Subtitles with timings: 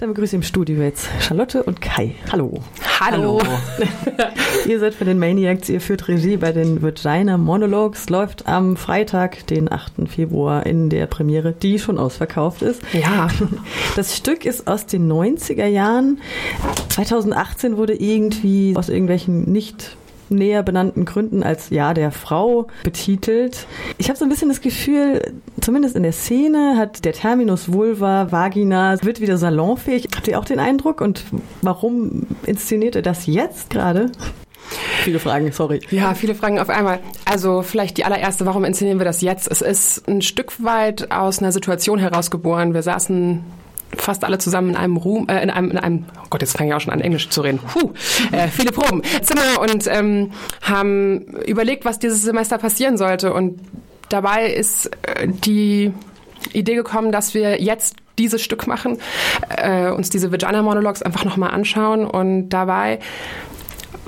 [0.00, 2.14] Dann begrüße ich im Studio jetzt Charlotte und Kai.
[2.30, 2.62] Hallo.
[3.00, 3.40] Hallo.
[3.42, 3.58] Hallo.
[4.68, 9.48] ihr seid für den Maniacs, ihr führt Regie bei den Vagina Monologues, läuft am Freitag,
[9.48, 10.08] den 8.
[10.08, 12.80] Februar in der Premiere, die schon ausverkauft ist.
[12.92, 13.26] Ja.
[13.96, 16.20] Das Stück ist aus den 90er Jahren.
[16.90, 19.96] 2018 wurde irgendwie aus irgendwelchen nicht
[20.30, 23.66] näher benannten Gründen als Ja der Frau betitelt.
[23.98, 28.30] Ich habe so ein bisschen das Gefühl, zumindest in der Szene hat der Terminus Vulva,
[28.30, 30.08] Vagina, wird wieder salonfähig.
[30.14, 31.00] Habt ihr auch den Eindruck?
[31.00, 31.24] Und
[31.62, 34.10] warum inszeniert ihr das jetzt gerade?
[35.02, 35.80] Viele Fragen, sorry.
[35.90, 37.00] Ja, viele Fragen auf einmal.
[37.24, 39.50] Also vielleicht die allererste, warum inszenieren wir das jetzt?
[39.50, 42.74] Es ist ein Stück weit aus einer Situation herausgeboren.
[42.74, 43.42] Wir saßen
[43.96, 46.70] fast alle zusammen in einem Room, äh, in einem, in einem, oh Gott, jetzt fange
[46.70, 47.58] ich auch schon an Englisch zu reden.
[47.58, 47.92] Puh,
[48.32, 53.32] äh, viele Proben, Zimmer und ähm, haben überlegt, was dieses Semester passieren sollte.
[53.32, 53.60] Und
[54.08, 55.92] dabei ist äh, die
[56.52, 58.98] Idee gekommen, dass wir jetzt dieses Stück machen,
[59.48, 62.98] äh, uns diese Vagina Monologues einfach nochmal anschauen und dabei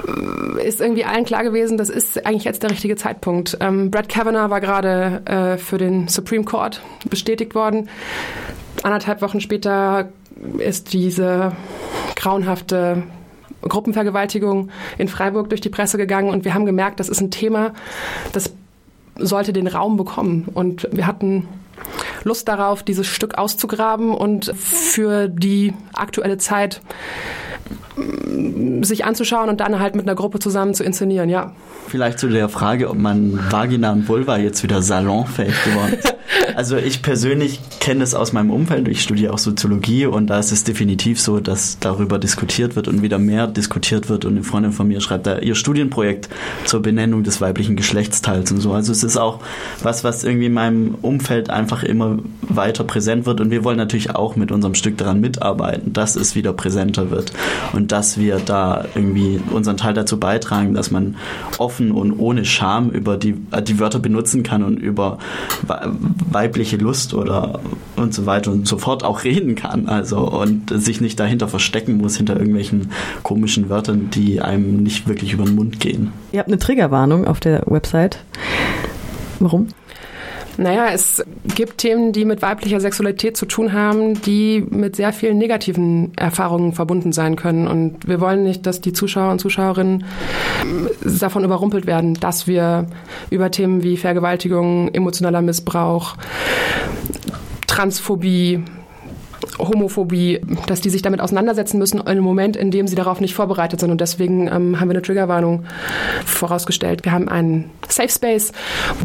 [0.07, 3.57] äh, ist irgendwie allen klar gewesen, das ist eigentlich jetzt der richtige Zeitpunkt.
[3.61, 7.89] Ähm, Brad Kavanaugh war gerade äh, für den Supreme Court bestätigt worden
[8.83, 10.09] anderthalb Wochen später
[10.59, 11.53] ist diese
[12.17, 13.03] grauenhafte
[13.63, 17.73] Gruppenvergewaltigung in Freiburg durch die Presse gegangen und wir haben gemerkt, das ist ein Thema,
[18.33, 18.53] das
[19.17, 20.49] sollte den Raum bekommen.
[20.55, 21.47] Und wir hatten
[22.25, 26.81] Lust darauf, dieses Stück auszugraben und für die aktuelle Zeit
[28.83, 31.53] sich anzuschauen und dann halt mit einer Gruppe zusammen zu inszenieren, ja.
[31.89, 36.15] Vielleicht zu der Frage, ob man Vagina und Vulva jetzt wieder salonfähig geworden ist.
[36.57, 38.89] Also ich persönlich kenne es aus meinem Umfeld.
[38.89, 43.03] Ich studiere auch Soziologie und da ist es definitiv so, dass darüber diskutiert wird und
[43.03, 44.25] wieder mehr diskutiert wird.
[44.25, 46.29] Und eine Freundin von mir schreibt da ihr Studienprojekt
[46.65, 48.73] zur Benennung des weiblichen Geschlechtsteils und so.
[48.73, 49.41] Also es ist auch
[49.83, 53.41] was, was irgendwie in meinem Umfeld einfach immer weiter präsent wird.
[53.41, 57.33] Und wir wollen natürlich auch mit unserem Stück daran mitarbeiten, dass es wieder präsenter wird
[57.73, 61.17] und dass wir da irgendwie unseren Teil dazu beitragen, dass man
[61.59, 65.19] offen und ohne Scham über die, die Wörter benutzen kann und über
[66.41, 67.61] weibliche Lust oder
[67.97, 69.89] und so weiter und so fort auch reden kann.
[69.89, 72.93] Also und sich nicht dahinter verstecken muss, hinter irgendwelchen
[73.23, 76.13] komischen Wörtern, die einem nicht wirklich über den Mund gehen.
[76.33, 78.25] Ihr habt eine Triggerwarnung auf der Website.
[79.39, 79.69] Warum?
[80.57, 81.25] Naja, es
[81.55, 86.73] gibt Themen, die mit weiblicher Sexualität zu tun haben, die mit sehr vielen negativen Erfahrungen
[86.73, 87.67] verbunden sein können.
[87.67, 90.05] Und wir wollen nicht, dass die Zuschauer und Zuschauerinnen
[91.03, 92.87] davon überrumpelt werden, dass wir
[93.31, 96.17] über Themen wie Vergewaltigung, emotionaler Missbrauch,
[97.67, 98.65] Transphobie,
[99.69, 103.35] Homophobie, dass die sich damit auseinandersetzen müssen in einem Moment, in dem sie darauf nicht
[103.35, 103.91] vorbereitet sind.
[103.91, 105.65] Und deswegen ähm, haben wir eine Triggerwarnung
[106.25, 107.05] vorausgestellt.
[107.05, 108.53] Wir haben einen Safe Space,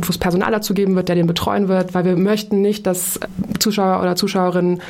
[0.02, 3.20] wo es Personal dazu geben wird, der den betreuen wird, weil wir möchten nicht, dass
[3.60, 4.82] Zuschauer oder Zuschauerinnen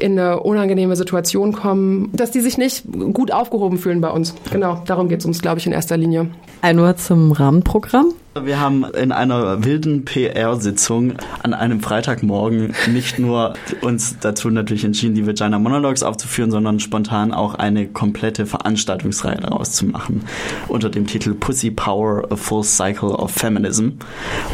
[0.00, 4.34] in eine unangenehme Situation kommen, dass die sich nicht gut aufgehoben fühlen bei uns.
[4.50, 6.28] Genau, darum geht es uns, glaube ich, in erster Linie.
[6.62, 8.12] Ein Wort zum Rahmenprogramm.
[8.40, 15.16] Wir haben in einer wilden PR-Sitzung an einem Freitagmorgen nicht nur uns dazu natürlich entschieden,
[15.16, 20.22] die Vagina Monologues aufzuführen, sondern spontan auch eine komplette Veranstaltungsreihe daraus zu machen
[20.68, 23.90] unter dem Titel Pussy Power, a Full Cycle of Feminism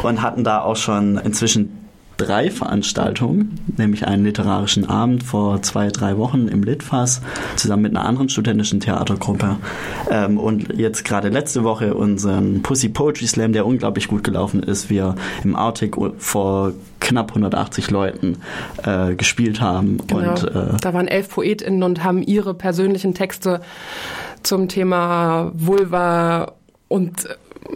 [0.02, 1.85] und hatten da auch schon inzwischen
[2.16, 7.20] drei Veranstaltungen, nämlich einen literarischen Abend vor zwei, drei Wochen im Litfass
[7.56, 9.56] zusammen mit einer anderen studentischen Theatergruppe
[10.10, 14.88] ähm, und jetzt gerade letzte Woche unseren Pussy Poetry Slam, der unglaublich gut gelaufen ist,
[14.90, 18.38] wir im Arctic vor knapp 180 Leuten
[18.82, 19.98] äh, gespielt haben.
[20.06, 20.30] Genau.
[20.30, 23.60] Und, äh, da waren elf PoetInnen und haben ihre persönlichen Texte
[24.42, 26.52] zum Thema Vulva
[26.88, 27.28] und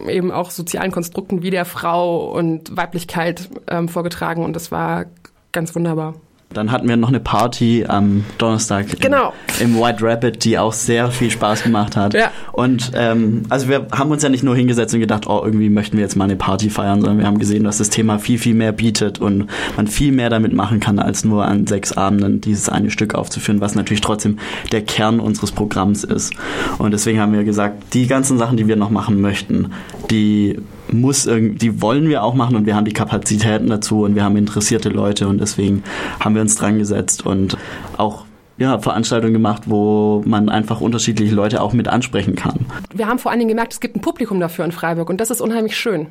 [0.09, 5.05] eben auch sozialen Konstrukten wie der Frau und Weiblichkeit ähm, vorgetragen und das war
[5.51, 6.15] ganz wunderbar.
[6.53, 9.33] Dann hatten wir noch eine Party am Donnerstag genau.
[9.59, 12.13] im, im White Rabbit, die auch sehr viel Spaß gemacht hat.
[12.13, 12.31] Ja.
[12.51, 15.97] Und ähm, also wir haben uns ja nicht nur hingesetzt und gedacht, oh, irgendwie möchten
[15.97, 18.53] wir jetzt mal eine Party feiern, sondern wir haben gesehen, dass das Thema viel, viel
[18.53, 19.47] mehr bietet und
[19.77, 23.61] man viel mehr damit machen kann, als nur an sechs Abenden dieses eine Stück aufzuführen,
[23.61, 24.37] was natürlich trotzdem
[24.71, 26.33] der Kern unseres Programms ist.
[26.77, 29.71] Und deswegen haben wir gesagt, die ganzen Sachen, die wir noch machen möchten,
[30.09, 30.57] die
[30.91, 34.35] muss die wollen wir auch machen und wir haben die Kapazitäten dazu und wir haben
[34.35, 35.83] interessierte Leute und deswegen
[36.19, 37.57] haben wir uns dran gesetzt und
[37.97, 38.25] auch
[38.57, 42.65] ja, Veranstaltungen gemacht, wo man einfach unterschiedliche Leute auch mit ansprechen kann.
[42.93, 45.31] Wir haben vor allen Dingen gemerkt, es gibt ein Publikum dafür in Freiburg und das
[45.31, 46.07] ist unheimlich schön.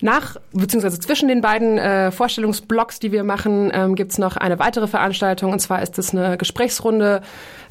[0.00, 4.58] Nach, beziehungsweise zwischen den beiden äh, Vorstellungsblocks, die wir machen, ähm, gibt es noch eine
[4.58, 5.52] weitere Veranstaltung.
[5.52, 7.22] Und zwar ist es eine Gesprächsrunde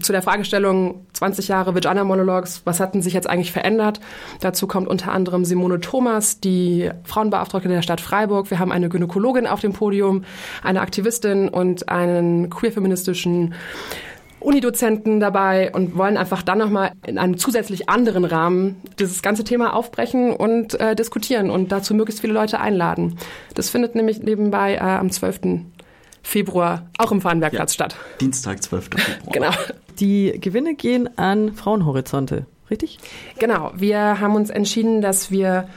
[0.01, 2.61] zu der Fragestellung 20 Jahre Vagina Monologues.
[2.63, 3.99] Was hatten sich jetzt eigentlich verändert?
[4.39, 8.49] Dazu kommt unter anderem Simone Thomas, die Frauenbeauftragte der Stadt Freiburg.
[8.49, 10.23] Wir haben eine Gynäkologin auf dem Podium,
[10.63, 13.53] eine Aktivistin und einen queerfeministischen
[14.43, 19.73] Unidozenten dabei und wollen einfach dann nochmal in einem zusätzlich anderen Rahmen dieses ganze Thema
[19.73, 23.17] aufbrechen und äh, diskutieren und dazu möglichst viele Leute einladen.
[23.55, 25.41] Das findet nämlich nebenbei äh, am 12.
[26.21, 27.95] Februar auch im Fahrenbergplatz ja, statt.
[28.21, 28.89] Dienstag, 12.
[28.95, 29.31] Februar.
[29.31, 29.51] genau.
[29.99, 32.99] Die Gewinne gehen an Frauenhorizonte, richtig?
[33.39, 33.71] Genau.
[33.75, 35.67] Wir haben uns entschieden, dass wir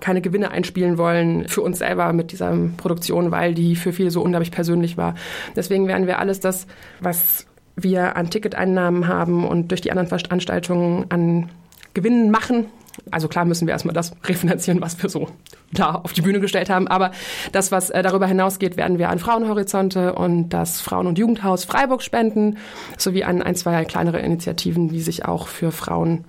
[0.00, 4.22] keine Gewinne einspielen wollen für uns selber mit dieser Produktion, weil die für viele so
[4.22, 5.14] unglaublich persönlich war.
[5.54, 6.66] Deswegen werden wir alles das,
[7.00, 7.46] was
[7.76, 11.50] wir an Ticketeinnahmen haben und durch die anderen Veranstaltungen an
[11.94, 12.66] Gewinnen machen.
[13.10, 15.28] Also klar müssen wir erstmal das refinanzieren, was wir so
[15.72, 16.88] da auf die Bühne gestellt haben.
[16.88, 17.10] Aber
[17.52, 22.02] das, was äh, darüber hinausgeht, werden wir an Frauenhorizonte und das Frauen- und Jugendhaus Freiburg
[22.02, 22.58] spenden,
[22.96, 26.24] sowie an ein, zwei kleinere Initiativen, die sich auch für Frauen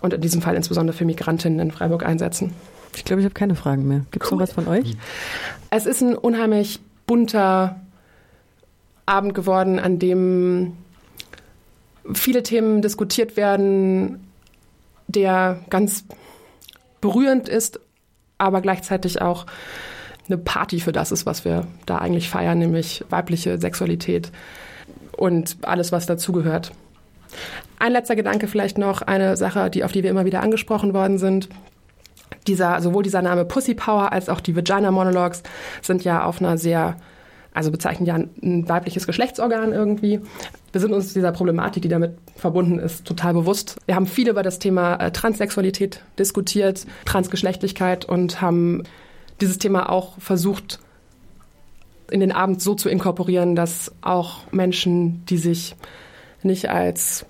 [0.00, 2.52] und in diesem Fall insbesondere für Migrantinnen in Freiburg einsetzen.
[2.96, 4.00] Ich glaube, ich habe keine Fragen mehr.
[4.10, 4.38] Gibt es cool.
[4.38, 4.96] noch was von euch?
[5.70, 7.80] Es ist ein unheimlich bunter
[9.04, 10.76] Abend geworden, an dem
[12.14, 14.26] viele Themen diskutiert werden,
[15.08, 16.04] der ganz
[17.00, 17.78] berührend ist,
[18.38, 19.46] aber gleichzeitig auch
[20.26, 24.32] eine Party für das ist, was wir da eigentlich feiern, nämlich weibliche Sexualität
[25.16, 26.72] und alles, was dazugehört.
[27.78, 31.18] Ein letzter Gedanke vielleicht noch, eine Sache, die, auf die wir immer wieder angesprochen worden
[31.18, 31.48] sind,
[32.48, 35.42] dieser, sowohl dieser Name Pussy Power als auch die Vagina Monologues
[35.82, 36.96] sind ja auf einer sehr,
[37.54, 40.20] also bezeichnen ja ein weibliches Geschlechtsorgan irgendwie.
[40.72, 43.76] Wir sind uns dieser Problematik, die damit verbunden ist, total bewusst.
[43.86, 48.82] Wir haben viel über das Thema äh, Transsexualität diskutiert, Transgeschlechtlichkeit und haben
[49.40, 50.80] dieses Thema auch versucht,
[52.10, 55.74] in den Abend so zu inkorporieren, dass auch Menschen, die sich
[56.42, 57.26] nicht als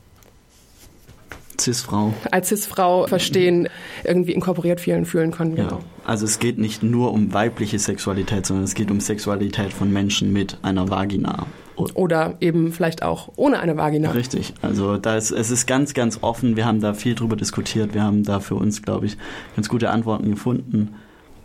[1.60, 2.14] Cis-Frau.
[2.30, 3.68] Als Cis-Frau verstehen,
[4.04, 5.56] irgendwie inkorporiert fühlen, fühlen können.
[5.56, 5.64] Ja.
[5.64, 5.80] Genau.
[6.04, 10.32] Also es geht nicht nur um weibliche Sexualität, sondern es geht um Sexualität von Menschen
[10.32, 11.46] mit einer Vagina.
[11.76, 14.10] Oder eben vielleicht auch ohne eine Vagina.
[14.12, 14.54] Richtig.
[14.62, 16.56] Also da ist, es ist ganz, ganz offen.
[16.56, 17.92] Wir haben da viel drüber diskutiert.
[17.92, 19.18] Wir haben da für uns, glaube ich,
[19.56, 20.94] ganz gute Antworten gefunden.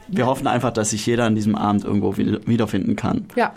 [0.07, 3.25] Wir hoffen einfach, dass sich jeder an diesem Abend irgendwo wiederfinden kann.
[3.35, 3.49] Ja,